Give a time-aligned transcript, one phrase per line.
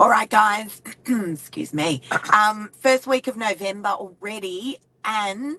[0.00, 0.80] All right, guys.
[1.06, 2.02] Excuse me.
[2.32, 5.58] Um, first week of November already, and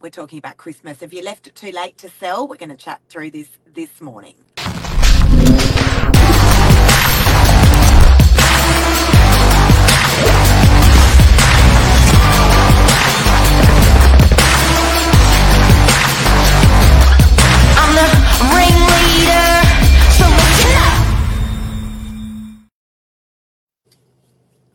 [0.00, 1.00] we're talking about Christmas.
[1.00, 2.48] Have you left it too late to sell?
[2.48, 4.34] We're going to chat through this this morning.
[17.78, 18.06] I'm the
[18.54, 18.75] ringleader,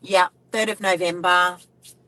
[0.02, 1.58] Yeah, third of November.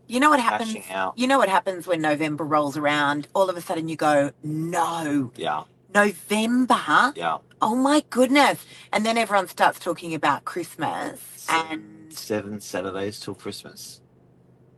[0.07, 0.77] You know what happens?
[0.91, 1.17] Out.
[1.17, 3.27] You know what happens when November rolls around?
[3.35, 5.63] All of a sudden, you go, "No, Yeah,
[5.95, 7.13] November!
[7.17, 7.39] yeah.
[7.63, 14.01] Oh my goodness!" And then everyone starts talking about Christmas and Seven Saturdays till Christmas.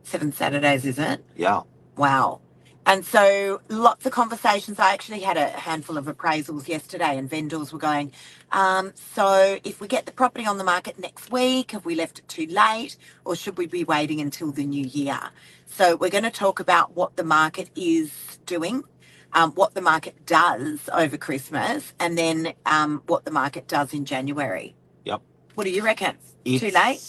[0.03, 1.25] seven Saturdays, is it?
[1.35, 1.61] Yeah.
[1.97, 2.39] Wow.
[2.87, 4.79] And so lots of conversations.
[4.79, 8.13] I actually had a handful of appraisals yesterday, and vendors were going,
[8.53, 12.19] um, So if we get the property on the market next week, have we left
[12.19, 15.19] it too late, or should we be waiting until the new year?
[15.67, 18.11] So we're going to talk about what the market is
[18.47, 18.83] doing.
[19.33, 24.05] Um, what the market does over Christmas, and then um, what the market does in
[24.05, 24.75] January.
[25.05, 25.21] Yep.
[25.55, 26.17] What do you reckon?
[26.55, 27.01] Too late?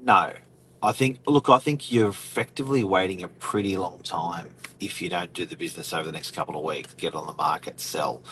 [0.00, 0.34] No.
[0.82, 5.32] I think, look, I think you're effectively waiting a pretty long time if you don't
[5.32, 8.22] do the business over the next couple of weeks, get on the market, sell.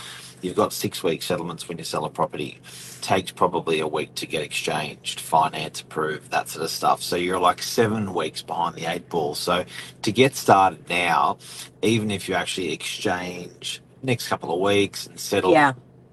[0.42, 2.60] You've got six week settlements when you sell a property.
[3.00, 7.02] Takes probably a week to get exchanged, finance approved, that sort of stuff.
[7.02, 9.34] So you're like seven weeks behind the eight ball.
[9.34, 9.64] So
[10.02, 11.38] to get started now,
[11.82, 15.72] even if you actually exchange next couple of weeks and settle Yeah.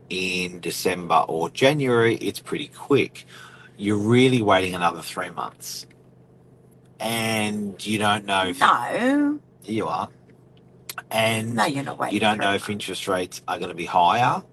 [0.09, 3.25] in December or January, it's pretty quick.
[3.77, 5.87] You're really waiting another three months.
[7.01, 9.39] And you don't know if No.
[9.65, 10.07] you are.
[11.09, 12.13] And No, you're not waiting.
[12.13, 14.43] you don't know if interest rates are going to be higher.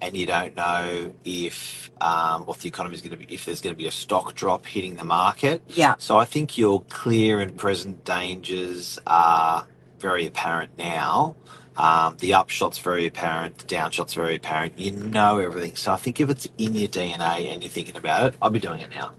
[0.00, 3.60] And you don't know if um, what the economy is going to be, if there's
[3.60, 5.60] going to be a stock drop hitting the market.
[5.68, 5.96] Yeah.
[5.98, 9.66] So I think your clear and present dangers are
[9.98, 11.34] very apparent now.
[11.76, 14.78] Um, the upshot's very apparent, the downshot's very apparent.
[14.78, 15.74] You know everything.
[15.74, 18.60] So I think if it's in your DNA and you're thinking about it, I'll be
[18.60, 19.12] doing it now.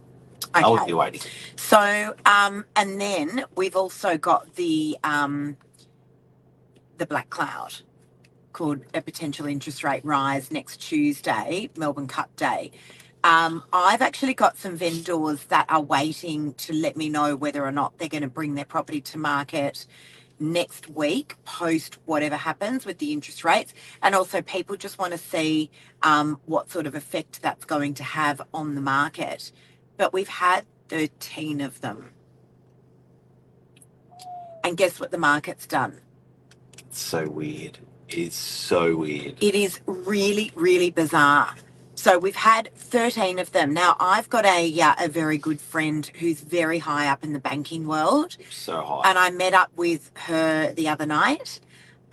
[0.56, 0.86] Okay.
[0.88, 1.22] be waiting.
[1.58, 5.58] So, um, and then we've also got the um,
[6.98, 7.74] the black cloud
[8.54, 12.72] called a potential interest rate rise next Tuesday, Melbourne Cup Day.
[13.24, 17.72] Um, I've actually got some vendors that are waiting to let me know whether or
[17.72, 19.86] not they're going to bring their property to market
[20.40, 23.74] next week, post whatever happens with the interest rates.
[24.02, 25.70] And also, people just want to see
[26.04, 29.52] um, what sort of effect that's going to have on the market.
[30.00, 32.12] But we've had 13 of them.
[34.64, 36.00] And guess what the market's done?
[36.78, 37.80] It's so weird.
[38.08, 39.36] It's so weird.
[39.44, 41.54] It is really, really bizarre.
[41.96, 43.74] So we've had 13 of them.
[43.74, 47.40] Now, I've got a, uh, a very good friend who's very high up in the
[47.40, 48.38] banking world.
[48.50, 49.10] So high.
[49.10, 51.60] And I met up with her the other night.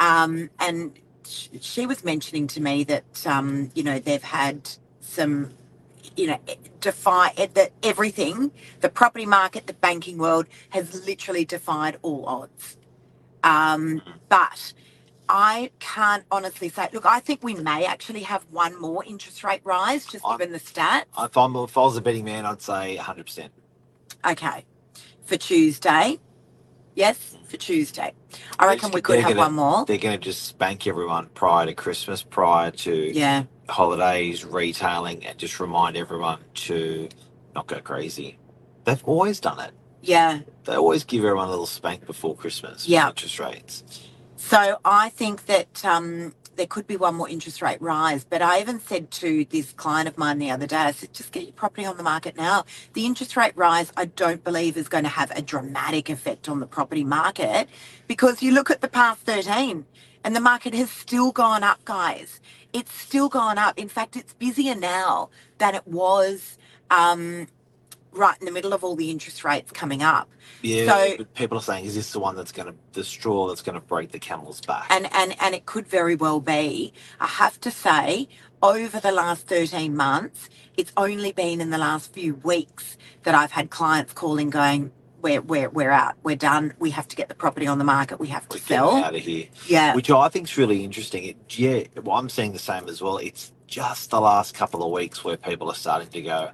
[0.00, 4.68] Um, and sh- she was mentioning to me that, um, you know, they've had
[5.00, 5.53] some,
[6.16, 6.38] you know,
[6.81, 8.50] defy that everything,
[8.81, 12.77] the property market, the banking world has literally defied all odds.
[13.44, 14.72] Um, but
[15.28, 19.60] I can't honestly say, look, I think we may actually have one more interest rate
[19.65, 21.04] rise, just I'm- given the stats.
[21.19, 23.48] If, I'm, if I was a betting man, I'd say 100%.
[24.27, 24.65] Okay.
[25.25, 26.19] For Tuesday.
[26.94, 28.15] Yes, for Tuesday.
[28.59, 29.84] I reckon we could have gonna- one more.
[29.84, 33.44] They're going to just spank everyone prior to Christmas, prior to Yeah.
[33.69, 37.09] Holidays, retailing, and just remind everyone to
[37.54, 38.38] not go crazy.
[38.84, 39.72] They've always done it.
[40.03, 40.41] Yeah.
[40.65, 42.88] They always give everyone a little spank before Christmas.
[42.88, 43.09] Yeah.
[43.09, 43.84] Interest rates.
[44.37, 48.25] So I think that um, there could be one more interest rate rise.
[48.25, 51.33] But I even said to this client of mine the other day, I said, just
[51.33, 52.65] get your property on the market now.
[52.94, 56.60] The interest rate rise, I don't believe is going to have a dramatic effect on
[56.60, 57.69] the property market
[58.06, 59.84] because you look at the past 13
[60.25, 62.41] and the market has still gone up, guys.
[62.76, 63.78] It's still gone up.
[63.78, 66.59] In fact, it's busier now than it was
[66.91, 67.48] um,
[68.12, 70.28] right in the middle of all the interest rates coming up.
[70.62, 70.86] Yeah.
[70.86, 73.77] So- people are saying, is this the one that's going to, the straw that's going
[73.80, 74.86] to break the camel's back?
[74.91, 76.92] and and and it could very well be.
[77.21, 78.28] I have to say,
[78.62, 83.53] over the last thirteen months, it's only been in the last few weeks that I've
[83.53, 84.92] had clients calling, going,
[85.26, 86.14] "We're we're we're out.
[86.22, 86.74] We're done.
[86.78, 88.20] We have to get the property on the market.
[88.20, 89.46] We have to sell." out of here.
[89.66, 91.24] Yeah, Which I think is really interesting.
[91.24, 93.18] It, yeah, well, I'm seeing the same as well.
[93.18, 96.50] It's just the last couple of weeks where people are starting to go,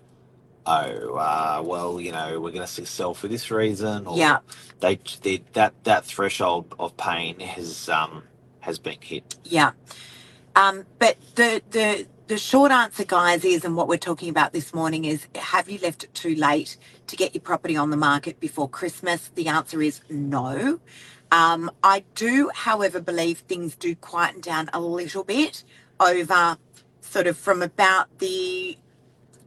[0.66, 4.38] oh, uh, well, you know, we're going to sell for this reason, or yeah,
[4.80, 8.24] they, they that that threshold of pain has um
[8.60, 9.36] has been hit.
[9.44, 9.72] yeah.
[10.56, 14.74] Um, but the the the short answer, guys, is, and what we're talking about this
[14.74, 16.76] morning is have you left it too late
[17.08, 19.30] to get your property on the market before Christmas?
[19.34, 20.80] The answer is no.
[21.32, 25.64] Um, I do, however, believe things do quieten down a little bit
[26.00, 26.58] over
[27.00, 28.78] sort of from about the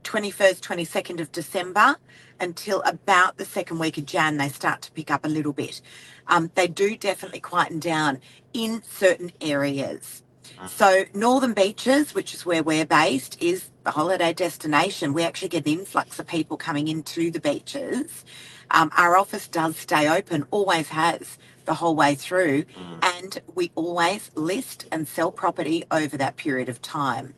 [0.03, 1.97] 21st, 22nd of December
[2.39, 5.81] until about the second week of Jan, they start to pick up a little bit.
[6.27, 8.19] Um, they do definitely quieten down
[8.53, 10.23] in certain areas.
[10.69, 15.13] So, Northern Beaches, which is where we're based, is the holiday destination.
[15.13, 18.25] We actually get an influx of people coming into the beaches.
[18.71, 22.65] Um, our office does stay open, always has the whole way through,
[23.01, 27.33] and we always list and sell property over that period of time.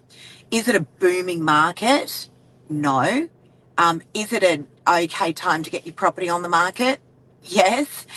[0.51, 2.29] Is it a booming market?
[2.69, 3.29] No.
[3.77, 6.99] Um, is it an okay time to get your property on the market?
[7.43, 8.07] Yes.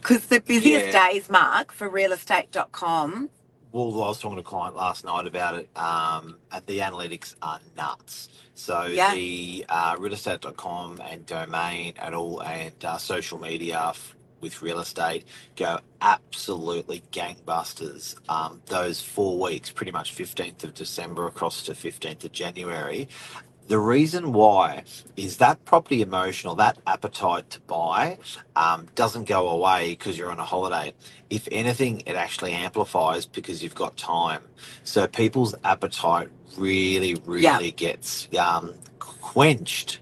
[0.00, 1.08] Because the busiest Yeah.
[1.10, 3.30] days, Mark, for realestate.com
[3.72, 7.60] Well, I was talking to a client last night about it, um, the analytics are
[7.76, 8.30] nuts.
[8.54, 9.14] So Yeah.
[9.14, 15.26] the uh, realestate.com and domain and all and uh, social media f- with real estate
[15.56, 18.16] go absolutely gangbusters.
[18.30, 23.08] Um, those four weeks, pretty much 15th of December across to 15th of January.
[23.68, 24.84] The reason why
[25.16, 28.18] is that property emotional, that appetite to buy,
[28.56, 30.94] um, doesn't go away because you're on a holiday.
[31.30, 34.42] If anything, it actually amplifies because you've got time.
[34.84, 37.70] So people's appetite really, really Yeah.
[37.70, 40.00] gets um, quenched,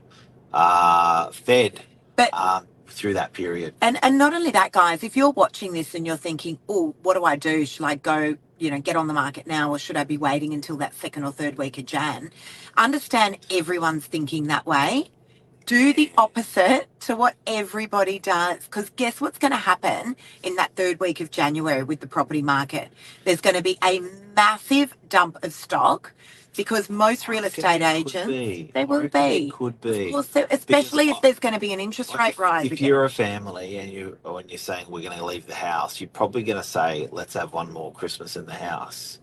[0.52, 1.82] uh, fed
[2.16, 3.74] But- um, through that period.
[3.82, 7.14] And and not only that, guys, if you're watching this and you're thinking, oh, what
[7.14, 7.66] do I do?
[7.66, 10.54] Should I go, you know, get on the market now or should I be waiting
[10.54, 12.30] until that second or third week of Jan?
[12.76, 15.10] Understand everyone's thinking that way.
[15.66, 18.64] Do the opposite to what everybody does.
[18.64, 22.42] Because guess what's going to happen in that third week of January with the property
[22.42, 22.90] market?
[23.24, 24.00] There's going to be a
[24.36, 26.12] massive dump of stock
[26.56, 29.50] because most real estate agents, they will be.
[29.54, 30.12] Could be.
[30.12, 32.66] well, so especially Because if there's going to be an interest Like rate if, rise
[32.66, 32.88] if again.
[32.88, 36.08] you're a family and you when you're saying we're going to leave the house, you're
[36.10, 39.18] probably going to say, "Let's have one more Christmas in the house."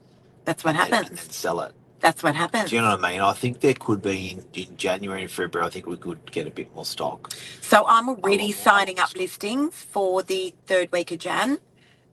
[0.46, 1.10] That's what and then- happens.
[1.10, 1.74] And then sell it.
[2.00, 2.70] That's what happens.
[2.70, 3.22] Do you know what I mean?
[3.22, 5.66] I think there could be in, in January and February.
[5.66, 7.32] I think we could get a bit more stock.
[7.62, 11.60] So I'm already signing up listings for the third week of Jan.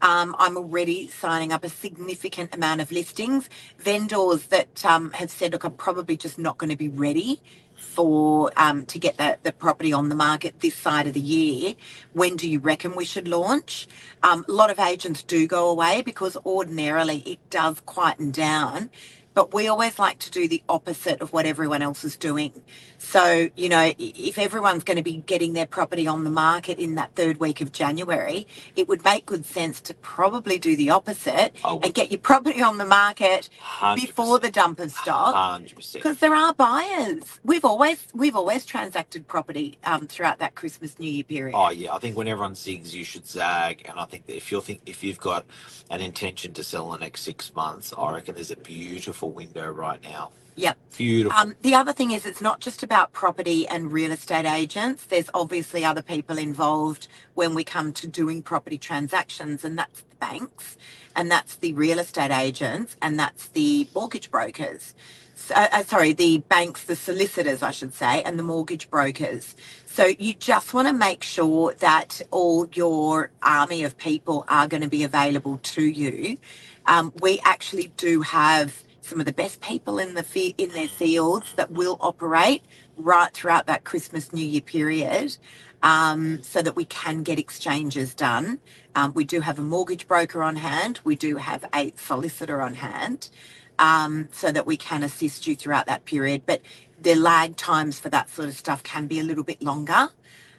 [0.03, 3.49] Um, I'm already signing up a significant amount of listings.
[3.79, 7.41] Vendors that um, have said, look, I'm probably just not going to be ready
[7.77, 11.75] for um, to get the, the property on the market this side of the year.
[12.13, 13.89] When do you reckon we should launch?
[14.23, 18.91] Um, a lot of agents do go away because ordinarily it does quieten down.
[19.41, 22.53] But we always like to do the opposite of what everyone else is doing.
[22.99, 26.97] So, you know, if everyone's going to be getting their property on the market in
[26.97, 28.47] that third week of January,
[28.77, 31.87] it would make good sense to probably do the opposite would.
[31.87, 33.49] and get your property on the market
[33.95, 35.63] before the dump of stock
[35.95, 37.41] because there are buyers.
[37.43, 41.57] We've always we've always transacted property um, throughout that Christmas New Year period.
[41.57, 44.53] Oh yeah, I think when everyone zigs, you should zag, and I think that if
[44.53, 45.47] you think if you've got
[45.91, 49.71] an intention to sell in the next six months, I reckon there's a beautiful window
[49.71, 50.33] right now.
[50.57, 50.79] Yep.
[50.97, 51.39] Beautiful.
[51.39, 55.07] Um, the other thing is, it's not just about property and real estate agents.
[55.07, 60.17] There's obviously other people involved when we come to doing property transactions, and that's the
[60.17, 60.77] banks,
[61.17, 64.95] and that's the real estate agents, and that's the mortgage brokers.
[65.35, 69.57] So, uh, sorry, the banks, the solicitors, I should say, and the mortgage brokers.
[69.87, 74.83] So you just want to make sure that all your army of people are going
[74.83, 76.39] to be available to you.
[76.87, 81.53] Um, we actually do have some of the best people in the in their fields
[81.55, 82.63] that will operate
[82.97, 85.37] right throughout that Christmas New Year period,
[85.83, 88.61] um, so that we can get exchanges done.
[88.95, 91.01] Um, we do have a mortgage broker on hand.
[91.05, 93.31] We do have a solicitor on hand,
[93.79, 96.43] um, so that we can assist you throughout that period.
[96.47, 96.63] But
[97.01, 100.11] the lag times for that sort of stuff can be a little bit longer.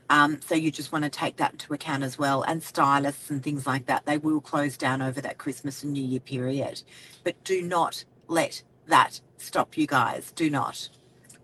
[0.10, 2.44] Um, so you just want to take that into account as well.
[2.44, 6.04] And stylists and things like that, they will close down over that Christmas and New
[6.04, 6.84] Year period.
[7.24, 10.32] But do not let that stop you guys.
[10.32, 10.90] Do not.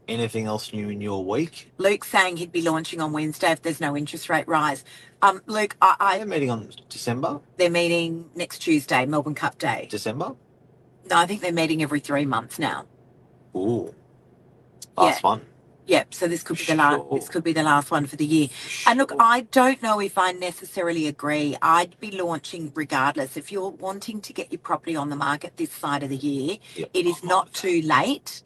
[0.08, 1.72] Anything else new in your week?
[1.78, 4.86] Luke saying he'd be launching on Wednesday if there's no interest rate rise.
[5.22, 7.42] Um, Luke, I, I you meeting on December?
[7.58, 9.88] they're meeting next Tuesday, Melbourne Cup Day.
[9.90, 10.34] December?
[11.10, 12.86] No, I think they're meeting every three months now.
[13.56, 13.94] Ooh.
[14.98, 15.42] Last one.
[15.88, 16.14] Yep.
[16.14, 16.96] So this could be the last.
[16.98, 17.20] Sure.
[17.20, 18.50] This could be the last one for the year.
[18.88, 21.58] And look, I don't know if I necessarily agree.
[21.62, 23.38] I'd be launching regardless.
[23.38, 26.58] If you're wanting to get your property on the market this side of the year,
[26.76, 26.92] Yep.
[26.94, 28.44] it is not too late.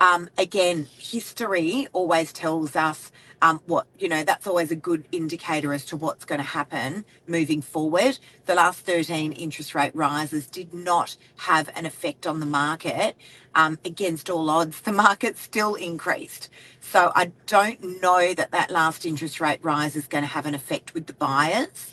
[0.00, 5.74] Um, again, history always tells us um, what, you know, that's always a good indicator
[5.74, 8.18] as to what's going to happen moving forward.
[8.46, 13.16] The last 13 interest rate rises did not have an effect on the market
[13.54, 16.48] um, against all odds, the market still increased.
[16.80, 20.54] So I don't know that that last interest rate rise is going to have an
[20.54, 21.92] effect with the buyers.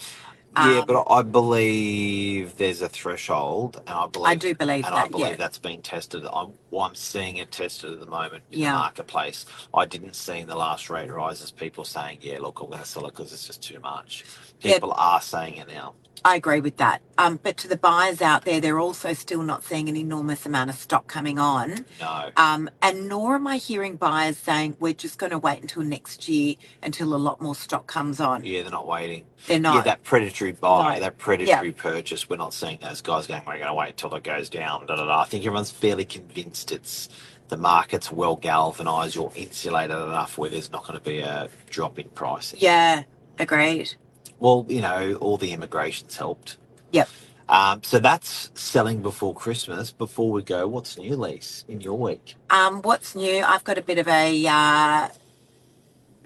[0.60, 4.96] Yeah, Um, but I believe there's a threshold, and I believe I do believe and
[4.96, 6.26] I believe Yeah, that's being tested.
[6.26, 8.74] I'm, well, I'm seeing it tested at the moment in Yeah.
[8.74, 9.46] the marketplace.
[9.74, 12.88] I didn't see in the last rate rises people saying, "Yeah, look, I'm going to
[12.88, 14.26] sell it because it's just too much."
[14.62, 14.76] Yeah.
[14.76, 15.96] People are saying it now.
[16.26, 17.02] I agree with that.
[17.18, 20.70] Um, but to the buyers out there, they're also still not seeing an enormous amount
[20.70, 21.86] of stock coming on.
[22.00, 25.82] No, Um, and nor am I hearing buyers saying we're just going to wait until
[25.84, 28.44] next year until a lot more stock comes on.
[28.44, 29.24] yeah, they're not waiting.
[29.48, 29.76] They're not.
[29.76, 31.00] Yeah, that predatory buy, No.
[31.02, 32.30] that predatory purchase.
[32.30, 33.42] We're not seeing those guys going.
[33.48, 34.86] We're going to wait until it goes down.
[34.88, 35.22] Da, da, da.
[35.22, 37.08] I think everyone's fairly convinced it's
[37.48, 41.98] the market's well galvanized or insulated enough where there's not going to be a drop
[41.98, 42.60] in pricing.
[42.62, 43.04] yeah,
[43.40, 43.96] agreed.
[44.40, 46.58] Well, you know, all the immigration's helped.
[46.92, 47.10] Yep.
[47.50, 49.92] Um, so that's selling before Christmas.
[49.92, 52.36] Before we go, what's new, Lise, in your week?
[52.50, 53.44] Um, what's new?
[53.44, 55.10] I've got a bit of a uh,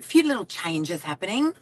[0.01, 1.53] few little changes happening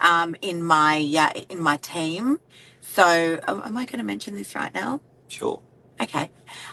[0.00, 2.40] um, in my uh, in my team.
[2.82, 5.00] So, am I going to mention this right now?
[5.28, 5.60] Sure.
[6.00, 6.30] Okay.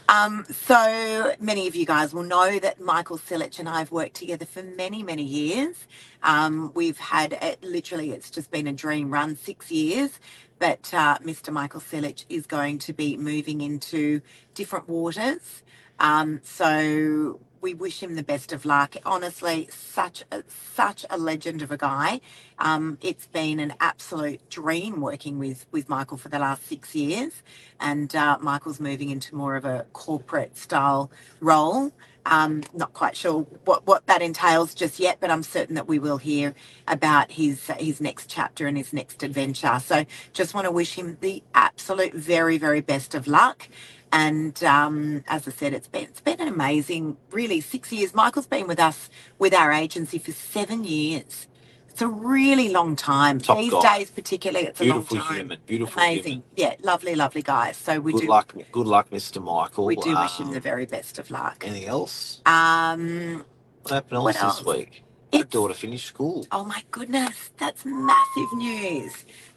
[0.09, 4.15] Um, so many of you guys will know that Michael Silich and I have worked
[4.15, 5.77] together for many, many years.
[6.23, 10.19] Um, we've had it, literally, it's just been a dream run, six years.
[10.59, 11.53] But uh, Mr.
[11.53, 14.21] Michael Silich is going to be moving into
[14.55, 15.63] different waters.
[15.99, 18.95] Um, so we wish him the best of luck.
[19.05, 20.43] Honestly, such a,
[20.75, 22.19] such a legend of a guy.
[22.59, 27.41] Um, it's been an absolute dream working with with Michael for the last six years,
[27.79, 31.93] and uh, Michael's moving into more of a corporate style role.
[32.25, 35.99] Um, not quite sure what, what that entails just yet, but I'm certain that we
[35.99, 36.55] will hear
[36.87, 39.79] about his his next chapter and his next adventure.
[39.83, 43.69] So just want to wish him the absolute very very best of luck.
[44.13, 48.13] And um, as I said, it's been it's been an amazing, really six years.
[48.13, 51.47] Michael's been with us with our agency for seven years.
[51.93, 53.39] It's a really long time.
[53.39, 53.99] Top These guy.
[53.99, 55.35] days, particularly, it's a long time.
[55.35, 55.59] human.
[55.67, 56.43] Beautiful Amazing, human.
[56.55, 57.77] yeah, lovely, lovely guys.
[57.77, 58.55] So we good do luck.
[58.71, 59.43] Good luck, Mr.
[59.43, 59.85] Michael.
[59.85, 61.63] we do wish him Um, the very best of luck.
[61.67, 62.41] Anything else?
[62.47, 63.45] Um,
[63.83, 64.65] What happened else What this else?
[64.65, 65.03] week?
[65.33, 66.47] My daughter finished school.
[66.51, 69.13] oh my goodness, that's massive news.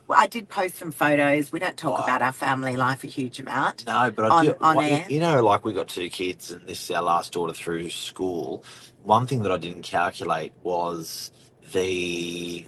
[0.06, 1.50] Well, I did post some photos.
[1.52, 2.04] We don't talk Oh.
[2.04, 3.86] about our family life a huge amount.
[3.86, 4.54] No, but I On- do.
[4.60, 5.06] on air.
[5.08, 8.62] You know, like we got two kids, and this is our last daughter through school.
[9.04, 11.30] One thing that I didn't calculate was
[11.72, 12.66] the.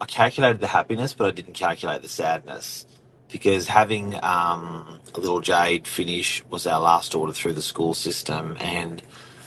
[0.00, 2.86] I calculated the happiness, but I didn't calculate the sadness.
[3.30, 8.56] Because having um, a little Jade finish was our last order through the school system,
[8.60, 9.02] and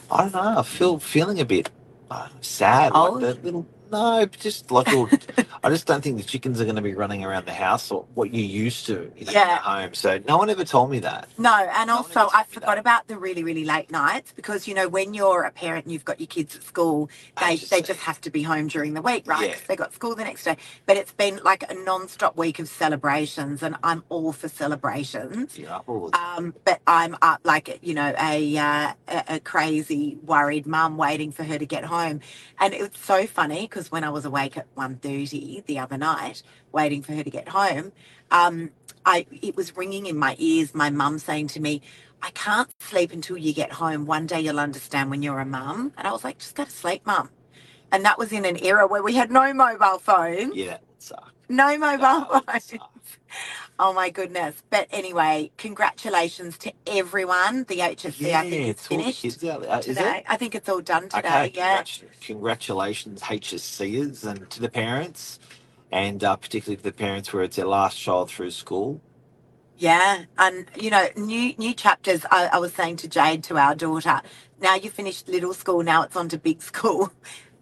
[0.10, 1.70] I don't know, I feel feeling a bit
[2.10, 2.94] uh, sad.
[2.96, 3.22] Old?
[3.22, 5.09] Like the little no, just like little,
[5.63, 8.05] I just don't think the chickens are going to be running around the house or
[8.13, 9.55] what you used to in Yeah.
[9.55, 9.93] at home.
[9.93, 11.29] So no one ever told me that.
[11.37, 12.77] No, and No also I forgot that.
[12.79, 16.05] about the really, really late nights because you know when you're a parent and you've
[16.05, 19.01] got your kids at school, they just they just have to be home during the
[19.01, 19.49] week, right?
[19.49, 19.55] Yeah.
[19.67, 23.63] They got school the next day, but it's been like a non-stop week of celebrations,
[23.63, 25.57] and I'm all for celebrations.
[25.87, 30.97] All Um, but I'm up like you know a, uh, a a crazy worried mum
[30.97, 32.21] waiting for her to get home,
[32.59, 36.41] and it's so funny because when I was awake at 1.30 the other night
[36.72, 37.91] waiting for her to get home,
[38.32, 38.72] um,
[39.05, 40.74] I it was ringing in my ears.
[40.74, 41.82] My mum saying to me,
[42.22, 44.05] "I can't sleep until you get home.
[44.05, 46.72] One day you'll understand when you're a mum." And I was like, "Just go to
[46.72, 47.29] sleep, mum."
[47.91, 51.33] And that was in an era where we had no mobile phones, Yeah, suck.
[51.50, 52.74] no mobile phones.
[53.79, 54.63] Oh my goodness.
[54.69, 57.65] But anyway, congratulations to everyone.
[57.67, 59.71] The HSC, I think, is it's finished kids out there.
[59.71, 60.17] Uh, Is today.
[60.19, 60.25] it?
[60.29, 61.47] I think it's all done today.
[61.47, 61.83] Okay, yeah.
[62.21, 65.39] congratulations, HSCers, and to the parents,
[65.91, 69.01] and uh, particularly to the parents where it's their last child through school.
[69.77, 70.24] Yeah.
[70.38, 72.25] And, you know, new new chapters.
[72.31, 74.21] I, I was saying to Jade, to our daughter,
[74.62, 77.12] now you finished little school, now it's on to big school.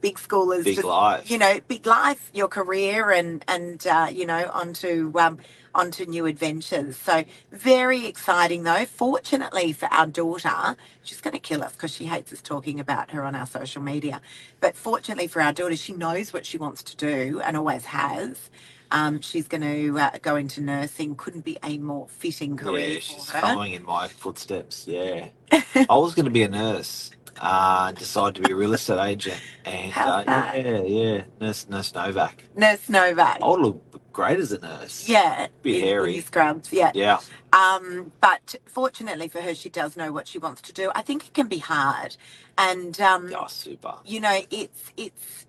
[0.04, 1.32] Big school is Big just, life.
[1.32, 5.40] you know, big life, your career and, and uh, you know, onto um,
[5.76, 6.98] onto new adventures.
[6.98, 8.86] So very exciting though.
[8.86, 13.12] Fortunately for our daughter, she's going to kill us because she hates us talking about
[13.12, 14.22] her on our social media.
[14.62, 18.52] But fortunately for our daughter, she knows what she wants to do and always has.
[18.92, 21.16] Um, she's going to uh, go into nursing.
[21.16, 24.88] Couldn't be a more fitting career Yeah, she's following in my footsteps.
[24.88, 27.12] Yeah, I was going to be a nurse.
[27.40, 30.58] Uh, decided to be a real estate agent, and How's uh, that?
[30.66, 32.44] yeah, yeah, nurse, nurse Novak.
[32.56, 33.40] Nurse Novak.
[33.42, 35.10] I would look great as a nurse.
[35.10, 36.22] yeah, Be in- hairy.
[36.22, 36.72] scrubs.
[36.72, 36.92] Yeah.
[36.94, 37.20] yeah,
[37.52, 40.92] Um, but fortunately for her, she does know what she wants to do.
[40.96, 42.16] I think it can be hard,
[42.58, 43.96] and um, oh, super.
[44.06, 45.46] you know, it's it's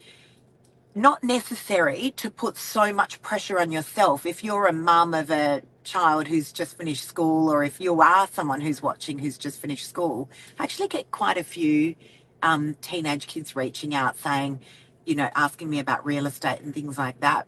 [0.95, 4.25] not necessary to put so much pressure on yourself.
[4.25, 8.29] If you're a mum of a child who's just finished school, or if you are
[8.29, 11.97] someone who's watching who's just finished school, I actually get quite a few
[12.43, 14.61] um, teenage kids reaching out saying,
[15.05, 17.47] you know, asking me about real estate and things like that.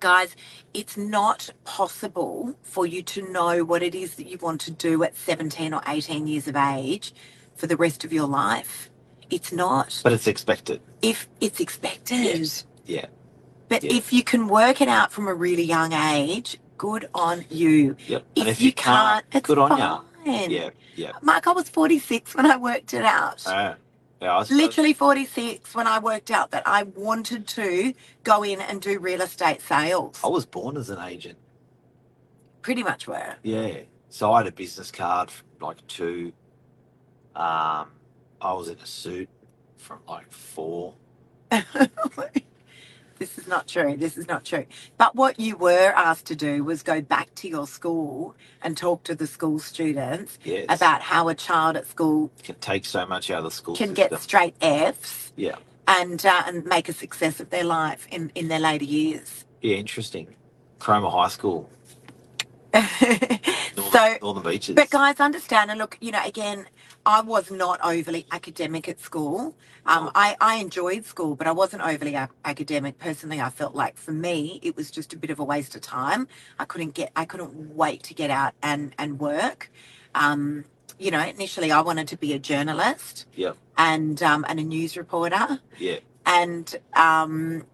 [0.00, 0.36] Guys,
[0.72, 5.02] it's not possible for you to know what it is that you want to do
[5.02, 7.12] at 17 or 18 years of age
[7.56, 8.90] for the rest of your life.
[9.30, 10.00] It's not.
[10.02, 10.80] But it's expected.
[11.02, 12.20] If it's expected.
[12.24, 12.64] Yes.
[12.86, 13.06] Yeah.
[13.68, 13.94] But Yeah.
[13.94, 17.96] if you can work it out from a really young age, good on you.
[18.06, 18.24] Yep.
[18.36, 19.70] If, and if you, can't, it's good on
[20.24, 20.50] fine.
[20.50, 20.56] you.
[20.58, 20.70] Yeah.
[20.96, 21.12] Yeah.
[21.22, 23.46] Mark, I was 46 when I worked it out.
[23.46, 23.74] Uh,
[24.22, 24.34] yeah.
[24.34, 27.92] I was, Literally 46 when I worked out that I wanted to
[28.24, 30.18] go in and do real estate sales.
[30.24, 31.38] I was born as an agent.
[32.62, 33.36] Pretty much were.
[33.42, 33.80] Yeah.
[34.08, 36.32] So I had a business card from like two.
[37.36, 37.88] Um,
[38.40, 39.28] I was in a suit
[39.76, 40.94] from like four.
[41.50, 43.96] this is not true.
[43.96, 44.66] This is not true.
[44.98, 49.04] But what you were asked to do was go back to your school and talk
[49.04, 50.66] to the school students Yes.
[50.68, 53.88] about how a child at school can take so much out of the school can
[53.96, 54.08] system.
[54.10, 55.56] get straight Fs Yeah.
[55.88, 59.44] and uh, and make a success of their life in, in their later years.
[59.62, 59.76] Yeah.
[59.76, 60.36] Interesting.
[60.78, 61.68] Cromer High School.
[62.74, 64.74] Northern, so, Northern Beaches.
[64.76, 66.66] but guys, understand and look, you know, again,
[67.06, 69.56] I was not overly academic at school.
[69.86, 70.10] Um, No.
[70.14, 72.98] I, I enjoyed school, but I wasn't overly a- academic.
[72.98, 75.80] Personally, I felt like for me, it was just a bit of a waste of
[75.80, 76.28] time.
[76.58, 79.70] I couldn't get, I couldn't wait to get out and, and work.
[80.14, 80.64] Um,
[80.98, 83.52] you know, initially I wanted to be a journalist Yeah.
[83.78, 85.60] and, um, and a news reporter.
[85.78, 85.98] Yeah.
[86.26, 87.64] and um,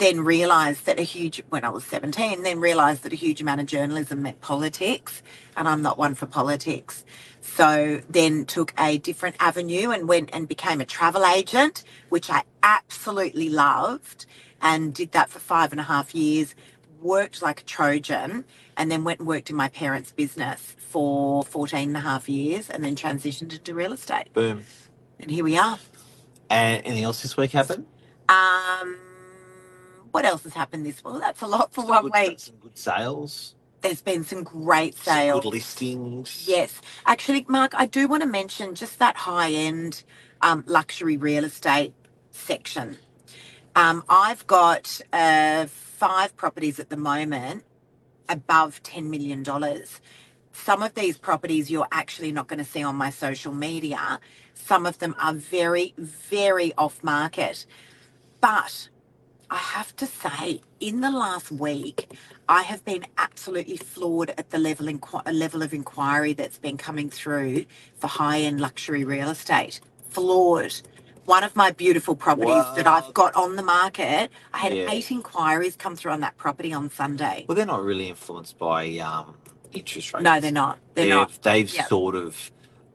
[0.00, 3.62] then realised that a huge when I was 17 then realised that a huge amount
[3.62, 5.22] of journalism meant politics
[5.56, 7.04] and I'm not one for politics
[7.42, 12.44] so then took a different avenue and went and became a travel agent which I
[12.64, 14.26] absolutely loved
[14.62, 16.56] and did that for five and a half years
[17.02, 18.44] worked like a Trojan
[18.78, 22.70] and then went and worked in my parents business for 14 and a half years
[22.70, 24.64] and then transitioned into real estate Boom.
[25.20, 25.78] and here we are
[26.50, 27.86] And anything else this week happened?
[28.28, 28.98] Um,
[30.12, 31.20] what else has happened this week?
[31.20, 32.40] That's a lot for one good- week.
[32.40, 33.54] Some good sales.
[33.82, 35.42] There's been some great sales.
[35.42, 36.44] Some good listings.
[36.46, 40.04] Yes, actually, Mark, I do want to mention just that high end
[40.42, 41.94] um, luxury real estate
[42.30, 42.98] section.
[43.74, 47.64] Um, I've got uh, five properties at the moment
[48.28, 49.44] above $10 million.
[50.52, 54.20] Some of these properties you're actually not going to see on my social media.
[54.54, 57.64] Some of them are very, very off market.
[58.40, 58.88] But
[59.50, 62.08] I have to say, in the last week,
[62.48, 67.10] I have been absolutely floored at the level inqu- level of inquiry that's been coming
[67.10, 67.66] through
[67.98, 69.80] for high end luxury real estate.
[70.10, 70.74] Floored.
[71.26, 74.90] One of my beautiful properties that I've got on the market, I had Yeah.
[74.90, 77.46] eight inquiries come through on that property on Sunday.
[77.48, 79.36] Well, they're not really influenced by um,
[79.72, 80.24] interest rates.
[80.24, 80.78] No, they're not.
[80.94, 81.42] They're They've, not.
[81.42, 81.88] they've Yep.
[81.88, 82.52] sort of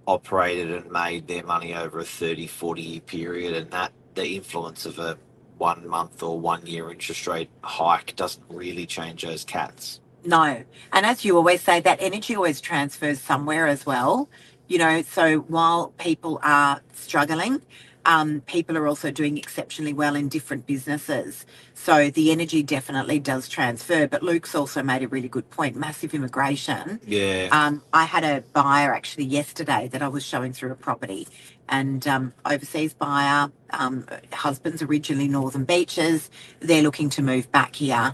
[0.08, 4.86] operated and made their money over a 30, 40 year period, and that the influence
[4.86, 5.18] of a
[5.58, 10.00] one month or one year interest rate hike doesn't really change those cats.
[10.24, 10.64] No.
[10.92, 14.30] And as you always say, that energy always transfers somewhere as well.
[14.68, 17.62] You know, so while people are struggling,
[18.06, 21.46] um, people are also doing exceptionally well in different businesses.
[21.74, 24.08] So the energy definitely does transfer.
[24.08, 27.00] But Luke's also made a really good point massive immigration.
[27.06, 27.50] Yeah.
[27.52, 31.28] Um, I had a buyer actually yesterday that I was showing through a property,
[31.70, 36.30] and um, overseas buyer, um, husband's originally Northern Beaches.
[36.60, 38.14] They're looking to move back here,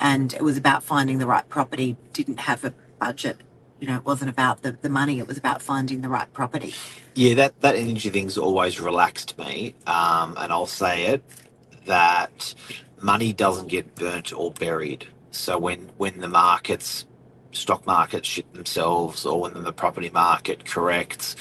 [0.00, 1.96] and it was about finding the right property.
[2.12, 3.38] Didn't have a budget.
[3.80, 5.18] You know, it wasn't about the, the money.
[5.18, 6.72] It was about finding the right property.
[7.14, 9.74] Yeah, that, that energy thing's always relaxed me.
[9.86, 11.24] Um, and I'll say it
[11.86, 12.54] that
[13.00, 15.08] money doesn't get burnt or buried.
[15.32, 17.06] So when, when the markets,
[17.50, 21.34] stock markets shit themselves, or when the property market corrects,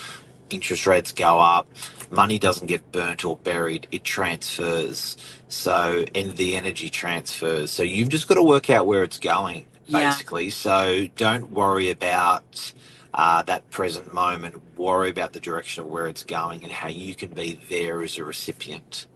[0.53, 1.67] interest rates go up,
[2.11, 5.17] money doesn't get burnt or buried, it transfers.
[5.49, 7.71] So, and the energy transfers.
[7.71, 10.09] So you've just got to work out where it's going, Yeah.
[10.11, 10.49] basically.
[10.49, 12.73] So don't worry about
[13.13, 14.61] uh, that present moment.
[14.77, 18.17] Worry about the direction of where it's going and how you can be there as
[18.17, 19.07] a recipient.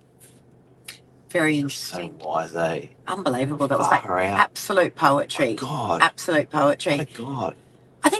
[1.29, 2.19] Very So interesting.
[2.19, 2.87] wise, eh?
[3.07, 3.67] Unbelievable.
[3.67, 4.39] That was like out.
[4.39, 5.55] absolute poetry.
[5.55, 6.01] God.
[6.01, 6.97] Absolute poetry.
[6.97, 7.55] My God.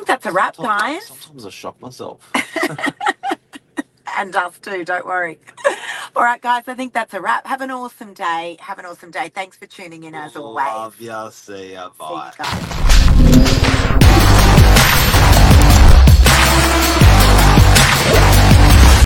[0.06, 1.18] Think that's a wrap, Sometimes- guys.
[1.20, 2.32] Sometimes I shock myself.
[4.18, 5.40] and us too, don't worry.
[6.16, 7.46] All right, guys, I think that's a wrap.
[7.48, 8.58] Have an awesome day.
[8.62, 9.30] Have an awesome day.
[9.30, 10.66] Thanks for tuning in as always.
[10.66, 11.30] Love ya.
[11.30, 11.90] See ya.
[11.90, 12.32] See Bye.
[12.38, 13.02] you guys.